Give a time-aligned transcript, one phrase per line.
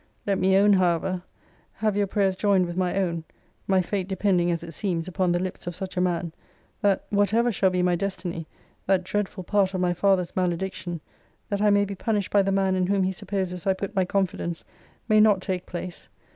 [0.25, 1.21] Let me own, however,
[1.73, 3.23] have your prayers joined with my own,
[3.67, 6.33] (my fate depending, as it seems, upon the lips of such a man)
[6.81, 8.47] 'that, whatever shall be my destiny,
[8.87, 11.01] that dreadful part of my father's malediction,
[11.49, 14.03] that I may be punished by the man in whom he supposes I put my
[14.03, 14.65] confidence,
[15.07, 16.09] may not take place!